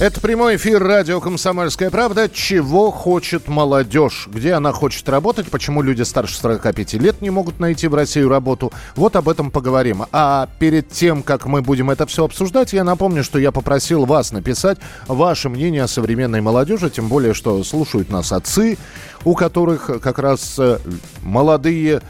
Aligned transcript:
Это 0.00 0.18
прямой 0.18 0.56
эфир 0.56 0.82
радио 0.82 1.20
«Комсомольская 1.20 1.90
правда». 1.90 2.30
Чего 2.30 2.90
хочет 2.90 3.48
молодежь? 3.48 4.28
Где 4.32 4.54
она 4.54 4.72
хочет 4.72 5.06
работать? 5.10 5.50
Почему 5.50 5.82
люди 5.82 6.00
старше 6.04 6.38
45 6.38 6.94
лет 6.94 7.20
не 7.20 7.28
могут 7.28 7.60
найти 7.60 7.86
в 7.86 7.94
Россию 7.94 8.30
работу? 8.30 8.72
Вот 8.96 9.14
об 9.14 9.28
этом 9.28 9.50
поговорим. 9.50 10.04
А 10.10 10.48
перед 10.58 10.88
тем, 10.88 11.22
как 11.22 11.44
мы 11.44 11.60
будем 11.60 11.90
это 11.90 12.06
все 12.06 12.24
обсуждать, 12.24 12.72
я 12.72 12.82
напомню, 12.82 13.22
что 13.22 13.38
я 13.38 13.52
попросил 13.52 14.06
вас 14.06 14.32
написать 14.32 14.78
ваше 15.06 15.50
мнение 15.50 15.82
о 15.82 15.86
современной 15.86 16.40
молодежи, 16.40 16.88
тем 16.88 17.08
более, 17.08 17.34
что 17.34 17.62
слушают 17.62 18.08
нас 18.08 18.32
отцы, 18.32 18.78
у 19.26 19.34
которых 19.34 19.90
как 20.00 20.18
раз 20.18 20.58
э, 20.58 20.78
молодые 21.20 22.00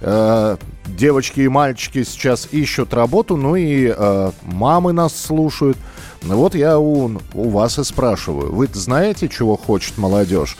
э, 0.00 0.56
девочки 0.86 1.40
и 1.40 1.48
мальчики 1.48 2.04
сейчас 2.04 2.48
ищут 2.52 2.94
работу, 2.94 3.36
ну 3.36 3.56
и 3.56 3.92
э, 3.96 4.30
мамы 4.42 4.92
нас 4.92 5.14
слушают. 5.16 5.78
Ну 6.22 6.36
вот 6.36 6.54
я 6.54 6.78
у, 6.78 7.18
у 7.34 7.48
вас 7.48 7.78
и 7.78 7.84
спрашиваю. 7.84 8.52
Вы 8.52 8.68
знаете, 8.72 9.28
чего 9.28 9.56
хочет 9.56 9.96
молодежь? 9.98 10.56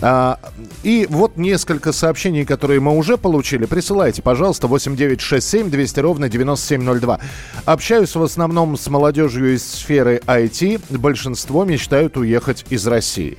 А, 0.00 0.38
и 0.82 1.06
вот 1.10 1.36
несколько 1.36 1.92
сообщений, 1.92 2.44
которые 2.44 2.80
мы 2.80 2.96
уже 2.96 3.16
получили. 3.16 3.64
Присылайте, 3.66 4.22
пожалуйста, 4.22 4.66
8967 4.68 5.70
200 5.70 6.00
ровно 6.00 6.28
9702. 6.28 7.20
Общаюсь 7.64 8.14
в 8.14 8.22
основном 8.22 8.76
с 8.76 8.86
молодежью 8.88 9.54
из 9.54 9.66
сферы 9.66 10.20
IT. 10.26 10.96
Большинство 10.96 11.64
мечтают 11.64 12.16
уехать 12.16 12.64
из 12.70 12.86
России. 12.86 13.38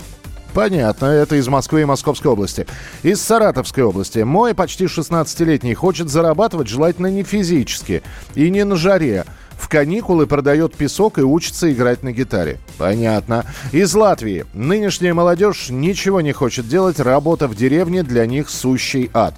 Понятно, 0.54 1.06
это 1.06 1.36
из 1.36 1.48
Москвы 1.48 1.82
и 1.82 1.86
Московской 1.86 2.32
области. 2.32 2.66
Из 3.04 3.22
Саратовской 3.22 3.84
области. 3.84 4.20
Мой 4.20 4.54
почти 4.54 4.86
16-летний 4.86 5.74
хочет 5.74 6.10
зарабатывать, 6.10 6.68
желательно 6.68 7.08
не 7.08 7.24
физически 7.24 8.02
и 8.36 8.50
не 8.50 8.64
на 8.64 8.76
жаре. 8.76 9.26
В 9.60 9.68
каникулы 9.68 10.26
продает 10.26 10.74
песок 10.74 11.20
и 11.20 11.22
учится 11.22 11.72
играть 11.72 12.02
на 12.02 12.14
гитаре. 12.14 12.60
Понятно. 12.78 13.46
Из 13.74 13.94
Латвии. 13.94 14.46
Нынешняя 14.54 15.14
молодежь 15.14 15.70
ничего 15.70 16.22
не 16.22 16.32
хочет 16.32 16.68
делать. 16.70 17.00
Работа 17.00 17.48
в 17.48 17.56
деревне 17.56 18.02
для 18.02 18.26
них 18.26 18.50
сущий 18.50 19.12
ад. 19.14 19.36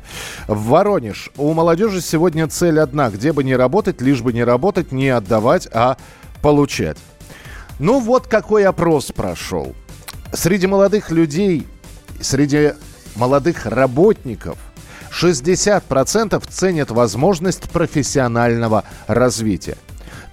В 0.48 0.68
Воронеж. 0.68 1.32
У 1.38 1.52
молодежи 1.54 2.02
сегодня 2.02 2.48
цель 2.48 2.80
одна. 2.80 3.10
Где 3.10 3.34
бы 3.34 3.44
не 3.44 3.56
работать, 3.56 4.00
лишь 4.00 4.22
бы 4.22 4.32
не 4.32 4.44
работать, 4.44 4.92
не 4.92 5.10
отдавать, 5.10 5.68
а 5.74 5.98
получать. 6.44 6.98
Ну 7.80 8.00
вот 8.00 8.28
какой 8.28 8.66
опрос 8.66 9.12
прошел. 9.12 9.76
Среди 10.34 10.66
молодых 10.66 11.12
людей, 11.12 11.68
среди 12.22 12.72
молодых 13.16 13.66
работников 13.66 14.58
60% 15.12 16.42
ценят 16.50 16.90
возможность 16.90 17.70
профессионального 17.70 18.86
развития. 19.08 19.78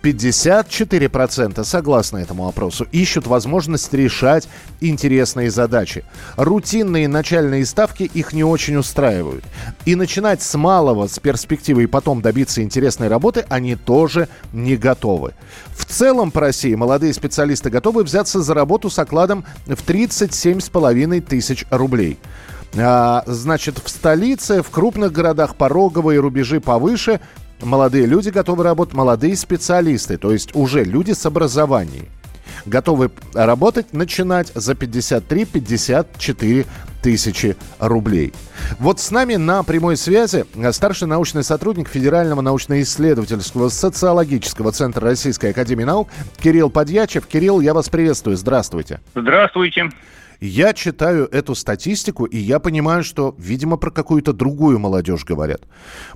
54% 0.03 1.65
согласно 1.65 2.19
этому 2.19 2.49
опросу 2.49 2.87
ищут 2.93 3.27
возможность 3.27 3.93
решать 3.93 4.49
интересные 4.81 5.51
задачи. 5.51 6.05
Рутинные 6.37 7.09
начальные 7.09 7.67
ставки 7.67 8.05
их 8.05 8.33
не 8.33 8.45
очень 8.45 8.77
устраивают. 8.77 9.45
И 9.85 9.95
начинать 9.95 10.43
с 10.43 10.57
малого, 10.57 11.07
с 11.09 11.19
перспективой 11.19 11.89
потом 11.89 12.23
добиться 12.23 12.63
интересной 12.63 13.09
работы 13.09 13.45
они 13.49 13.77
тоже 13.77 14.29
не 14.53 14.77
готовы. 14.77 15.33
В 15.77 15.85
целом 15.85 16.31
по 16.31 16.41
России 16.41 16.75
молодые 16.75 17.13
специалисты 17.15 17.71
готовы 17.71 18.05
взяться 18.05 18.41
за 18.41 18.55
работу 18.55 18.91
с 18.91 18.99
окладом 18.99 19.45
в 19.67 19.89
37,5 19.89 21.21
тысяч 21.21 21.65
рублей. 21.71 22.19
А, 22.77 23.23
значит, 23.27 23.81
в 23.83 23.89
столице, 23.89 24.63
в 24.63 24.71
крупных 24.71 25.13
городах 25.13 25.57
пороговые 25.57 26.21
рубежи 26.21 26.61
повыше, 26.61 27.21
молодые 27.63 28.07
люди 28.07 28.31
готовы 28.31 28.65
работать, 28.65 28.95
молодые 28.95 29.37
специалисты, 29.37 30.17
то 30.19 30.33
есть 30.33 30.55
уже 30.55 30.85
люди 30.85 31.13
с 31.13 31.27
образованием. 31.27 32.07
Готовы 32.67 33.11
работать, 33.35 33.93
начинать 33.93 34.51
за 34.55 34.73
53-54 34.73 36.67
тысячи 37.03 37.57
рублей. 37.79 38.33
Вот 38.79 38.99
с 39.01 39.11
нами 39.11 39.37
на 39.37 39.63
прямой 39.63 39.97
связи 39.97 40.45
старший 40.73 41.07
научный 41.07 41.45
сотрудник 41.45 41.89
Федерального 41.89 42.41
научно-исследовательского 42.41 43.69
социологического 43.69 44.73
центра 44.73 45.03
Российской 45.03 45.51
Академии 45.51 45.85
Наук 45.85 46.09
Кирилл 46.43 46.69
Подьячев. 46.71 47.27
Кирилл, 47.27 47.61
я 47.61 47.73
вас 47.75 47.89
приветствую. 47.89 48.37
Здравствуйте. 48.37 49.01
Здравствуйте. 49.15 49.91
Я 50.41 50.73
читаю 50.73 51.29
эту 51.33 51.57
статистику, 51.57 52.25
и 52.25 52.39
я 52.39 52.61
понимаю, 52.61 53.03
что, 53.03 53.35
видимо, 53.39 53.77
про 53.77 53.91
какую-то 53.91 54.33
другую 54.33 54.79
молодежь 54.79 55.25
говорят. 55.25 55.63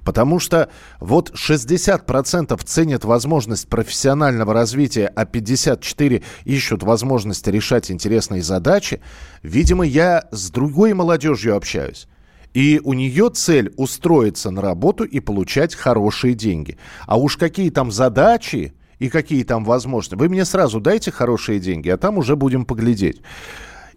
Потому 0.05 0.39
что 0.39 0.69
вот 1.01 1.33
60% 1.33 2.61
ценят 2.65 3.05
возможность 3.05 3.69
профессионального 3.69 4.55
развития, 4.55 5.07
а 5.17 5.25
54% 5.25 6.23
ищут 6.45 6.85
возможность 6.85 7.49
решать 7.49 7.91
интересные 7.91 8.43
задачи. 8.43 9.01
Видимо, 9.43 9.85
я 9.85 10.29
с 10.31 10.51
другой 10.51 10.95
молодежью 10.95 11.57
общаюсь. 11.57 12.07
И 12.55 12.81
у 12.85 12.93
нее 12.93 13.31
цель 13.31 13.73
устроиться 13.77 14.51
на 14.51 14.63
работу 14.63 15.03
и 15.03 15.19
получать 15.19 15.75
хорошие 15.75 16.35
деньги. 16.35 16.77
А 17.07 17.19
уж 17.19 17.37
какие 17.37 17.71
там 17.71 17.91
задачи 17.91 18.73
и 19.01 19.09
какие 19.09 19.43
там 19.43 19.65
возможности. 19.65 20.15
Вы 20.15 20.29
мне 20.29 20.45
сразу 20.45 20.79
дайте 20.79 21.11
хорошие 21.11 21.59
деньги, 21.59 21.89
а 21.89 21.97
там 21.97 22.19
уже 22.19 22.37
будем 22.37 22.65
поглядеть. 22.65 23.21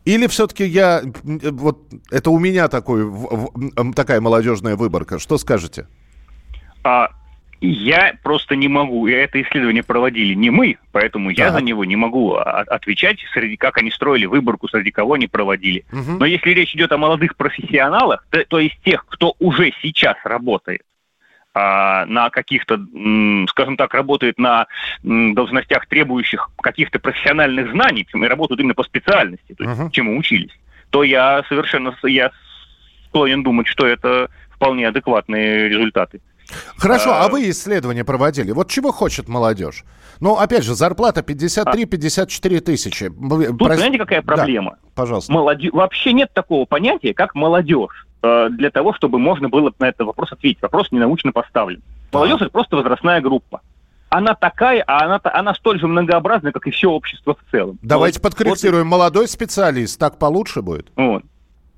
Или 0.05 0.27
все-таки 0.27 0.63
я, 0.63 1.01
вот 1.23 1.79
это 2.11 2.29
у 2.29 2.39
меня 2.39 2.67
такой, 2.67 3.11
такая 3.95 4.21
молодежная 4.21 4.75
выборка. 4.75 5.17
Что 5.19 5.37
скажете? 5.37 5.87
А, 6.83 7.09
я 7.61 8.13
просто 8.21 8.55
не 8.55 8.67
могу, 8.67 9.07
и 9.07 9.11
это 9.11 9.41
исследование 9.41 9.81
проводили 9.81 10.35
не 10.35 10.51
мы, 10.51 10.77
поэтому 10.91 11.33
да. 11.33 11.45
я 11.45 11.51
за 11.51 11.61
него 11.61 11.85
не 11.85 11.95
могу 11.95 12.35
отвечать, 12.35 13.17
среди 13.33 13.57
как 13.57 13.77
они 13.77 13.89
строили 13.89 14.25
выборку, 14.25 14.67
среди 14.67 14.91
кого 14.91 15.13
они 15.13 15.27
проводили. 15.27 15.85
Угу. 15.91 16.19
Но 16.19 16.25
если 16.25 16.51
речь 16.51 16.75
идет 16.75 16.91
о 16.91 16.97
молодых 16.97 17.35
профессионалах, 17.35 18.25
то, 18.29 18.45
то 18.45 18.59
есть 18.59 18.77
тех, 18.83 19.05
кто 19.07 19.35
уже 19.39 19.71
сейчас 19.81 20.17
работает, 20.23 20.81
а, 20.81 20.94
на 21.55 22.29
каких-то, 22.31 22.77
скажем 23.49 23.77
так, 23.77 23.93
работает 23.93 24.37
на 24.37 24.67
должностях, 25.03 25.87
требующих 25.87 26.49
каких-то 26.61 26.99
профессиональных 26.99 27.71
знаний, 27.71 28.05
и 28.13 28.17
работают 28.25 28.59
именно 28.59 28.73
по 28.73 28.83
специальности, 28.83 29.55
то 29.57 29.63
есть 29.63 29.79
uh-huh. 29.79 29.91
чему 29.91 30.17
учились, 30.17 30.51
то 30.89 31.03
я 31.03 31.43
совершенно 31.47 31.95
я 32.03 32.31
склонен 33.07 33.43
думать, 33.43 33.67
что 33.67 33.87
это 33.87 34.29
вполне 34.49 34.87
адекватные 34.87 35.69
результаты. 35.69 36.19
Хорошо, 36.77 37.13
а, 37.13 37.25
а 37.25 37.29
вы 37.29 37.49
исследования 37.49 38.03
проводили. 38.03 38.51
Вот 38.51 38.69
чего 38.69 38.91
хочет 38.91 39.27
молодежь? 39.27 39.83
Ну, 40.19 40.35
опять 40.35 40.63
же, 40.63 40.75
зарплата 40.75 41.21
53-54 41.21 42.59
тысячи. 42.59 43.09
Тут, 43.09 43.57
Прос... 43.57 43.77
знаете, 43.77 43.97
какая 43.97 44.21
проблема? 44.21 44.71
Да, 44.71 44.89
пожалуйста. 44.93 45.31
Молоде... 45.31 45.69
Вообще 45.71 46.13
нет 46.13 46.31
такого 46.33 46.65
понятия, 46.65 47.13
как 47.13 47.35
молодежь. 47.35 48.05
Э, 48.25 48.49
для 48.49 48.71
того, 48.71 48.93
чтобы 48.93 49.19
можно 49.19 49.49
было 49.49 49.71
на 49.77 49.89
этот 49.89 50.07
вопрос 50.07 50.31
ответить. 50.31 50.61
Вопрос 50.61 50.91
не 50.91 50.99
научно 50.99 51.31
поставлен. 51.31 51.83
Молодежь 52.11 52.41
это 52.41 52.49
просто 52.49 52.75
возрастная 52.75 53.21
группа. 53.21 53.61
Она 54.09 54.33
такая, 54.33 54.83
а 54.87 55.05
она, 55.05 55.19
она 55.23 55.53
столь 55.53 55.79
же 55.79 55.87
многообразна, 55.87 56.51
как 56.51 56.65
и 56.65 56.71
все 56.71 56.89
общество 56.89 57.35
в 57.35 57.51
целом. 57.51 57.77
Давайте 57.81 58.19
вот, 58.19 58.23
подкорректируем. 58.23 58.89
Вот, 58.89 58.97
Молодой 58.97 59.27
специалист, 59.27 59.99
так 59.99 60.17
получше 60.17 60.61
будет? 60.61 60.87
Вот. 60.95 61.23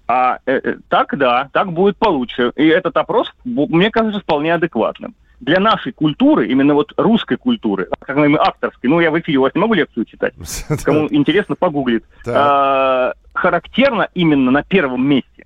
А 0.07 0.37
э, 0.45 0.61
э, 0.63 0.75
так 0.87 1.17
да, 1.17 1.49
так 1.51 1.73
будет 1.73 1.97
получше. 1.97 2.53
И 2.55 2.65
этот 2.67 2.95
опрос, 2.95 3.33
мне 3.43 3.89
кажется, 3.89 4.21
вполне 4.21 4.53
адекватным. 4.53 5.15
Для 5.41 5.59
нашей 5.59 5.91
культуры, 5.91 6.47
именно 6.47 6.75
вот 6.75 6.93
русской 6.97 7.37
культуры, 7.37 7.89
как 7.99 8.09
называемой 8.09 8.39
авторской, 8.39 8.89
ну 8.89 9.01
я 9.01 9.11
в 9.11 9.19
эфире 9.19 9.39
у 9.39 9.41
вас 9.41 9.53
не 9.53 9.59
могу 9.59 9.73
лекцию 9.73 10.05
читать, 10.05 10.33
кому 10.83 11.07
интересно, 11.11 11.55
погуглит, 11.55 12.05
а, 12.25 13.13
характерно 13.33 14.07
именно 14.15 14.49
на 14.49 14.63
первом 14.63 15.05
месте 15.07 15.36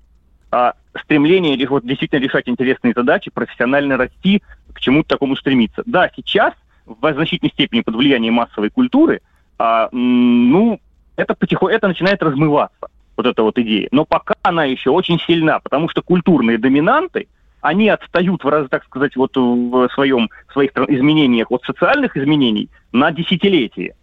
а 0.52 0.74
стремление 1.02 1.66
вот, 1.66 1.84
действительно 1.84 2.20
решать 2.20 2.46
интересные 2.46 2.92
задачи, 2.94 3.30
профессионально 3.30 3.96
расти, 3.96 4.42
к 4.72 4.80
чему-то 4.80 5.08
такому 5.08 5.34
стремиться. 5.34 5.82
Да, 5.86 6.10
сейчас 6.14 6.52
в 6.84 7.12
значительной 7.14 7.50
степени 7.50 7.80
под 7.80 7.96
влиянием 7.96 8.34
массовой 8.34 8.68
культуры, 8.70 9.22
а, 9.58 9.88
ну, 9.92 10.78
это 11.16 11.34
потихоньку, 11.34 11.74
это 11.74 11.88
начинает 11.88 12.22
размываться, 12.22 12.88
вот 13.16 13.26
эта 13.26 13.42
вот 13.42 13.58
идея. 13.58 13.88
Но 13.92 14.04
пока 14.04 14.34
она 14.42 14.64
еще 14.64 14.90
очень 14.90 15.18
сильна, 15.20 15.58
потому 15.58 15.88
что 15.88 16.02
культурные 16.02 16.58
доминанты, 16.58 17.28
они 17.62 17.88
отстают, 17.88 18.44
в 18.44 18.68
так 18.68 18.84
сказать, 18.84 19.16
вот 19.16 19.36
в 19.36 19.88
своем, 19.94 20.28
своих 20.52 20.72
изменениях 20.88 21.50
от 21.50 21.64
социальных 21.64 22.16
изменений 22.16 22.68
на 22.92 23.10
десятилетия. 23.10 23.94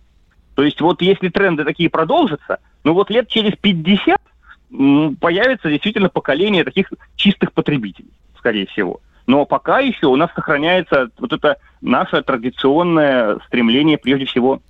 То 0.56 0.64
есть 0.64 0.82
вот 0.82 1.02
если 1.02 1.30
тренды 1.30 1.64
такие 1.64 1.90
продолжатся, 1.90 2.60
ну 2.84 2.94
вот 2.94 3.12
лет 3.12 3.28
через 3.28 3.56
50 3.58 4.20
появится 4.70 5.70
действительно 5.70 6.10
поколение 6.10 6.64
таких 6.64 6.92
чистых 7.16 7.54
потребителей, 7.54 8.12
скорее 8.38 8.68
всего. 8.68 9.02
Но 9.28 9.46
пока 9.46 9.80
еще 9.80 10.08
у 10.08 10.16
нас 10.16 10.32
сохраняется 10.34 11.10
вот 11.20 11.34
это 11.34 11.58
наше 11.82 12.22
традиционное 12.24 13.38
стремление, 13.48 13.98
прежде 13.98 14.26
всего, 14.26 14.62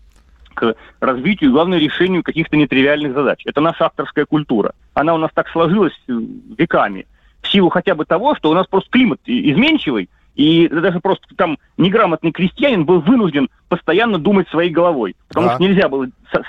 к 0.53 0.75
развитию, 0.99 1.51
главное, 1.51 1.79
решению 1.79 2.23
каких-то 2.23 2.57
нетривиальных 2.57 3.13
задач. 3.13 3.41
Это 3.45 3.61
наша 3.61 3.85
авторская 3.85 4.25
культура. 4.25 4.73
Она 4.93 5.13
у 5.13 5.17
нас 5.17 5.31
так 5.33 5.47
сложилась 5.49 5.93
э, 6.09 6.13
веками. 6.57 7.07
В 7.41 7.47
силу 7.47 7.69
хотя 7.69 7.95
бы 7.95 8.03
того, 8.03 8.35
что 8.35 8.49
у 8.49 8.53
нас 8.53 8.67
просто 8.67 8.89
климат 8.89 9.21
изменчивый, 9.25 10.09
и 10.35 10.67
даже 10.67 10.99
просто 10.99 11.25
там 11.35 11.57
неграмотный 11.77 12.31
крестьянин 12.31 12.83
был 12.85 12.99
вынужден 12.99 13.49
постоянно 13.69 14.17
думать 14.17 14.49
своей 14.49 14.69
головой. 14.69 15.15
Потому 15.29 15.47
да. 15.47 15.55
что 15.55 15.63
нельзя 15.63 15.87
было 15.87 16.07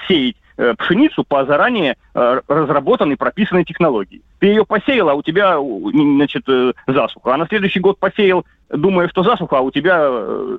сеять 0.08 0.36
пшеницу 0.78 1.24
по 1.24 1.44
заранее 1.44 1.96
э, 2.14 2.40
разработанной, 2.48 3.16
прописанной 3.16 3.64
технологии. 3.64 4.22
Ты 4.38 4.46
ее 4.46 4.64
посеял, 4.64 5.08
а 5.08 5.14
у 5.14 5.22
тебя, 5.22 5.56
значит, 5.58 6.44
э, 6.48 6.72
засуха. 6.86 7.34
А 7.34 7.36
на 7.36 7.46
следующий 7.46 7.80
год 7.80 7.98
посеял, 7.98 8.44
думая, 8.68 9.08
что 9.08 9.22
засуха, 9.22 9.58
а 9.58 9.60
у 9.60 9.70
тебя 9.70 10.00
э, 10.02 10.58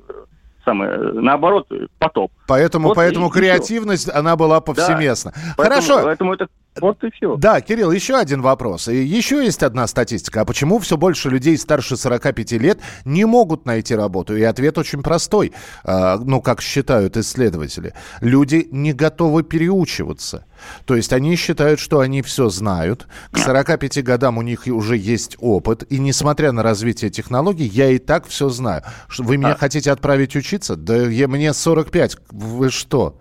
самое, 0.65 0.97
наоборот, 0.97 1.67
потоп. 1.99 2.31
Поэтому, 2.47 2.89
вот 2.89 2.95
поэтому 2.95 3.29
креативность, 3.29 4.03
все. 4.03 4.11
она 4.11 4.35
была 4.35 4.61
повсеместна. 4.61 5.33
Да, 5.57 5.63
Хорошо. 5.63 6.01
Поэтому, 6.03 6.05
поэтому 6.05 6.33
это 6.33 6.47
вот 6.79 7.03
и 7.03 7.11
все. 7.11 7.35
Да, 7.35 7.59
Кирилл, 7.59 7.91
еще 7.91 8.15
один 8.15 8.41
вопрос. 8.41 8.87
И 8.87 8.95
еще 8.95 9.43
есть 9.43 9.61
одна 9.61 9.87
статистика. 9.87 10.41
А 10.41 10.45
почему 10.45 10.79
все 10.79 10.95
больше 10.95 11.29
людей 11.29 11.57
старше 11.57 11.97
45 11.97 12.53
лет 12.53 12.79
не 13.03 13.25
могут 13.25 13.65
найти 13.65 13.93
работу? 13.93 14.37
И 14.37 14.43
ответ 14.43 14.77
очень 14.77 15.03
простой. 15.03 15.51
А, 15.83 16.17
ну, 16.17 16.41
как 16.41 16.61
считают 16.61 17.17
исследователи. 17.17 17.93
Люди 18.21 18.69
не 18.71 18.93
готовы 18.93 19.43
переучиваться. 19.43 20.45
То 20.85 20.95
есть 20.95 21.11
они 21.11 21.35
считают, 21.35 21.81
что 21.81 21.99
они 21.99 22.21
все 22.21 22.47
знают. 22.47 23.07
К 23.31 23.39
45 23.39 24.01
годам 24.03 24.37
у 24.37 24.41
них 24.41 24.63
уже 24.67 24.95
есть 24.95 25.35
опыт. 25.41 25.83
И 25.91 25.99
несмотря 25.99 26.53
на 26.53 26.63
развитие 26.63 27.11
технологий, 27.11 27.65
я 27.65 27.89
и 27.89 27.97
так 27.97 28.25
все 28.27 28.47
знаю. 28.47 28.83
Вы 29.17 29.35
меня 29.35 29.53
а... 29.53 29.57
хотите 29.57 29.91
отправить 29.91 30.37
учиться? 30.37 30.77
Да 30.77 30.95
я, 30.95 31.27
мне 31.27 31.53
45. 31.53 32.17
Вы 32.29 32.69
что? 32.69 33.19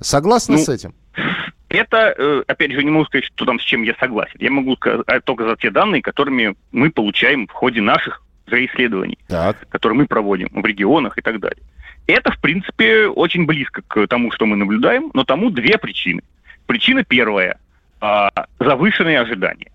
Согласны 0.00 0.56
ну, 0.56 0.64
с 0.64 0.68
этим? 0.68 0.94
Это, 1.70 2.12
э, 2.18 2.42
опять 2.48 2.72
же, 2.72 2.82
не 2.82 2.90
могу 2.90 3.04
сказать, 3.04 3.26
что 3.26 3.44
там 3.46 3.60
с 3.60 3.62
чем 3.62 3.84
я 3.84 3.94
согласен. 3.94 4.34
Я 4.40 4.50
могу 4.50 4.74
сказать 4.74 5.24
только 5.24 5.48
за 5.48 5.56
те 5.56 5.70
данные, 5.70 6.02
которыми 6.02 6.56
мы 6.72 6.90
получаем 6.90 7.46
в 7.46 7.52
ходе 7.52 7.80
наших 7.80 8.22
исследований, 8.50 9.16
так. 9.28 9.68
которые 9.68 9.98
мы 9.98 10.06
проводим 10.06 10.48
в 10.50 10.66
регионах 10.66 11.16
и 11.16 11.22
так 11.22 11.38
далее. 11.38 11.62
Это, 12.08 12.32
в 12.32 12.40
принципе, 12.40 13.06
очень 13.06 13.46
близко 13.46 13.82
к 13.86 14.08
тому, 14.08 14.32
что 14.32 14.46
мы 14.46 14.56
наблюдаем, 14.56 15.12
но 15.14 15.22
тому 15.22 15.50
две 15.50 15.78
причины. 15.78 16.22
Причина 16.66 17.04
первая 17.04 17.60
а,– 18.00 18.30
завышенные 18.58 19.20
ожидания. 19.20 19.70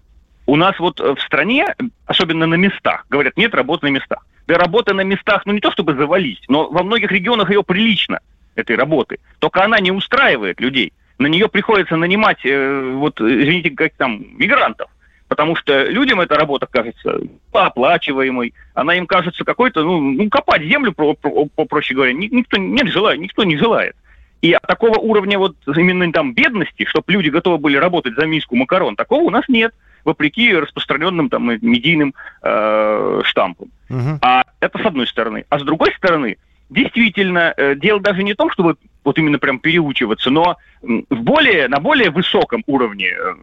У 0.45 0.57
нас 0.57 0.77
вот 0.77 1.00
в 1.00 1.18
стране, 1.21 1.74
особенно 2.06 2.45
на 2.45 2.56
местах, 2.56 3.06
говорят, 3.09 3.38
нет 3.38 3.56
работы 3.56 3.86
на 3.86 3.91
местах. 3.91 4.27
Да 4.48 4.57
работа 4.57 4.94
на 4.94 5.01
местах, 5.01 5.44
ну 5.45 5.53
не 5.53 5.62
то 5.62 5.71
чтобы 5.71 5.95
завались, 5.95 6.41
но 6.50 6.69
во 6.69 6.83
многих 6.83 7.09
регионах 7.09 7.50
ее 7.50 7.63
прилично, 7.63 8.19
этой 8.56 8.75
работы. 8.75 9.19
Только 9.39 9.63
она 9.63 9.80
не 9.80 9.91
устраивает 9.91 10.59
людей– 10.59 10.91
на 11.17 11.27
нее 11.27 11.47
приходится 11.47 11.95
нанимать, 11.95 12.45
э, 12.45 12.91
вот, 12.95 13.21
извините, 13.21 13.71
как 13.71 13.94
там, 13.94 14.23
мигрантов. 14.38 14.89
Потому 15.27 15.56
что 15.56 15.85
людям 15.85 16.21
эта 16.21 16.35
работа 16.35 16.67
кажется 16.67 17.19
оплачиваемой, 17.51 18.53
она 18.75 18.95
им 18.95 19.07
кажется 19.07 19.44
какой-то, 19.44 19.83
ну, 19.83 20.00
ну 20.00 20.29
копать 20.29 20.63
землю, 20.63 20.91
про, 20.91 21.15
про, 21.15 21.45
про, 21.45 21.65
проще 21.65 21.95
говоря, 21.95 22.13
никто, 22.13 22.57
нет 22.57 22.88
желает, 22.89 23.19
никто 23.19 23.44
не 23.44 23.57
желает. 23.57 23.95
И 24.41 24.53
от 24.53 24.62
такого 24.62 25.00
уровня 25.00 25.39
вот 25.39 25.56
именно 25.65 26.12
там 26.12 26.35
бедности, 26.35 26.85
чтобы 26.85 27.12
люди 27.12 27.29
готовы 27.29 27.57
были 27.57 27.77
работать 27.77 28.13
за 28.15 28.27
миску 28.27 28.56
макарон, 28.56 28.95
такого 28.95 29.23
у 29.23 29.29
нас 29.31 29.45
нет, 29.47 29.73
вопреки 30.03 30.53
распространенным 30.53 31.29
там 31.29 31.47
медийным 31.47 32.13
э, 32.44 33.21
штампам. 33.25 33.69
Угу. 33.89 34.19
А 34.21 34.44
это 34.59 34.77
с 34.77 34.85
одной 34.85 35.07
стороны. 35.07 35.45
А 35.50 35.57
с 35.57 35.63
другой 35.63 35.91
стороны, 35.94 36.38
действительно, 36.69 37.53
э, 37.56 37.75
дело 37.75 38.00
даже 38.00 38.23
не 38.23 38.33
в 38.33 38.38
том, 38.38 38.51
чтобы 38.51 38.77
вот 39.03 39.17
именно 39.17 39.39
прям 39.39 39.59
переучиваться, 39.59 40.29
но 40.29 40.57
в 40.81 41.15
более, 41.15 41.67
на 41.67 41.79
более 41.79 42.09
высоком 42.09 42.63
уровне 42.67 43.09
э, 43.09 43.35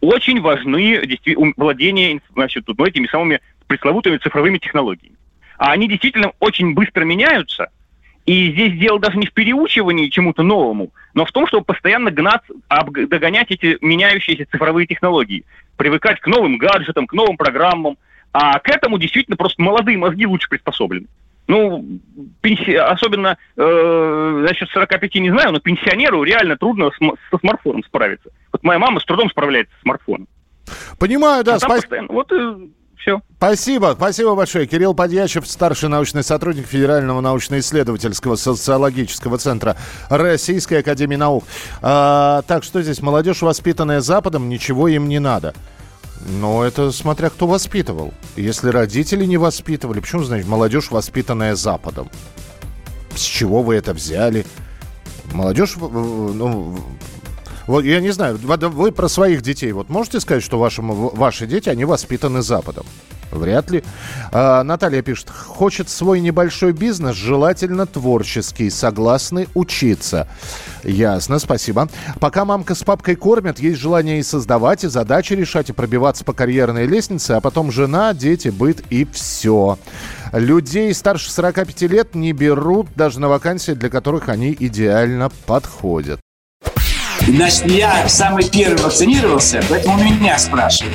очень 0.00 0.40
важны 0.40 1.02
владения 1.56 2.20
значит, 2.32 2.64
ну, 2.66 2.84
этими 2.84 3.06
самыми 3.06 3.40
пресловутыми 3.66 4.18
цифровыми 4.18 4.58
технологиями. 4.58 5.16
А 5.56 5.72
они 5.72 5.88
действительно 5.88 6.32
очень 6.40 6.74
быстро 6.74 7.04
меняются, 7.04 7.68
и 8.26 8.50
здесь 8.52 8.78
дело 8.78 8.98
даже 8.98 9.18
не 9.18 9.26
в 9.26 9.32
переучивании 9.32 10.08
чему-то 10.08 10.42
новому, 10.42 10.90
но 11.12 11.24
в 11.24 11.32
том, 11.32 11.46
чтобы 11.46 11.64
постоянно 11.64 12.10
гнаться, 12.10 12.52
догонять 12.68 13.50
эти 13.50 13.78
меняющиеся 13.82 14.46
цифровые 14.50 14.86
технологии, 14.86 15.44
привыкать 15.76 16.20
к 16.20 16.26
новым 16.26 16.56
гаджетам, 16.58 17.06
к 17.06 17.12
новым 17.12 17.36
программам, 17.36 17.98
а 18.32 18.58
к 18.58 18.68
этому 18.68 18.98
действительно 18.98 19.36
просто 19.36 19.62
молодые 19.62 19.98
мозги 19.98 20.26
лучше 20.26 20.48
приспособлены. 20.48 21.06
Ну, 21.46 21.84
пенси... 22.40 22.74
особенно, 22.74 23.36
э, 23.56 24.44
насчет 24.48 24.68
45 24.70 25.14
не 25.16 25.30
знаю, 25.30 25.52
но 25.52 25.60
пенсионеру 25.60 26.22
реально 26.22 26.56
трудно 26.56 26.90
с... 26.90 26.98
со 27.30 27.38
смартфоном 27.38 27.84
справиться. 27.84 28.30
Вот 28.52 28.62
моя 28.62 28.78
мама 28.78 29.00
с 29.00 29.04
трудом 29.04 29.28
справляется 29.30 29.74
с 29.78 29.82
смартфоном. 29.82 30.26
Понимаю, 30.98 31.44
да. 31.44 31.56
А 31.56 31.58
спа... 31.60 31.76
Вот 32.08 32.32
и 32.32 32.72
все. 33.04 33.20
Спасибо, 33.36 33.94
спасибо 33.96 34.34
большое. 34.34 34.66
Кирилл 34.66 34.94
Подьячев, 34.94 35.46
старший 35.46 35.90
научный 35.90 36.22
сотрудник 36.22 36.66
Федерального 36.66 37.20
научно-исследовательского 37.20 38.36
социологического 38.36 39.36
центра 39.36 39.76
Российской 40.08 40.80
Академии 40.80 41.16
Наук. 41.16 41.44
А, 41.82 42.40
так, 42.46 42.64
что 42.64 42.80
здесь? 42.80 43.02
Молодежь, 43.02 43.42
воспитанная 43.42 44.00
Западом, 44.00 44.48
ничего 44.48 44.88
им 44.88 45.08
не 45.08 45.18
надо. 45.18 45.52
Но 46.20 46.64
это 46.64 46.90
смотря 46.90 47.30
кто 47.30 47.46
воспитывал. 47.46 48.14
Если 48.36 48.68
родители 48.68 49.24
не 49.24 49.36
воспитывали, 49.36 50.00
почему, 50.00 50.22
значит, 50.22 50.46
молодежь, 50.46 50.90
воспитанная 50.90 51.54
Западом? 51.54 52.10
С 53.14 53.20
чего 53.20 53.62
вы 53.62 53.76
это 53.76 53.92
взяли? 53.92 54.46
Молодежь, 55.32 55.76
ну, 55.76 56.78
вот 57.66 57.84
я 57.84 58.00
не 58.00 58.10
знаю, 58.10 58.38
вы 58.38 58.92
про 58.92 59.08
своих 59.08 59.42
детей 59.42 59.72
вот 59.72 59.88
можете 59.88 60.20
сказать, 60.20 60.42
что 60.42 60.58
вашему, 60.58 61.10
ваши 61.14 61.46
дети, 61.46 61.68
они 61.68 61.84
воспитаны 61.84 62.42
Западом? 62.42 62.86
Вряд 63.34 63.70
ли. 63.70 63.84
А, 64.32 64.62
Наталья 64.62 65.02
пишет, 65.02 65.30
хочет 65.30 65.88
свой 65.88 66.20
небольшой 66.20 66.72
бизнес, 66.72 67.16
желательно 67.16 67.86
творческий, 67.86 68.70
согласны 68.70 69.48
учиться. 69.54 70.28
Ясно, 70.82 71.38
спасибо. 71.38 71.88
Пока 72.20 72.44
мамка 72.44 72.74
с 72.74 72.82
папкой 72.82 73.16
кормят, 73.16 73.58
есть 73.58 73.80
желание 73.80 74.20
и 74.20 74.22
создавать, 74.22 74.84
и 74.84 74.88
задачи 74.88 75.32
решать, 75.32 75.70
и 75.70 75.72
пробиваться 75.72 76.24
по 76.24 76.32
карьерной 76.32 76.86
лестнице, 76.86 77.32
а 77.32 77.40
потом 77.40 77.72
жена, 77.72 78.14
дети, 78.14 78.48
быт 78.48 78.82
и 78.90 79.04
все. 79.04 79.78
Людей 80.32 80.92
старше 80.94 81.30
45 81.30 81.82
лет 81.82 82.14
не 82.14 82.32
берут 82.32 82.88
даже 82.96 83.20
на 83.20 83.28
вакансии, 83.28 83.72
для 83.72 83.88
которых 83.88 84.28
они 84.28 84.56
идеально 84.58 85.30
подходят. 85.46 86.20
Значит, 87.26 87.66
я 87.66 88.08
самый 88.08 88.48
первый 88.48 88.82
вакцинировался, 88.82 89.62
поэтому 89.68 90.02
меня 90.02 90.38
спрашивают. 90.38 90.94